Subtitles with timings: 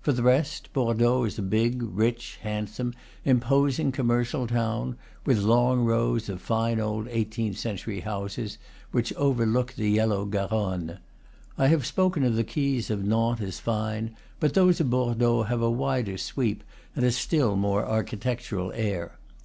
[0.00, 2.94] For the rest, Bordeaux is a big, rich, handsome,
[3.24, 8.58] imposing com mercial town, with long rows of fine old eighteenth century houses,
[8.90, 10.98] which overlook the yellow Garonne.
[11.56, 15.62] I have spoken of the quays of Nantes as fine, but those of Bordeaux have
[15.62, 16.64] a wider sweep
[16.96, 19.16] and a still more architectural air.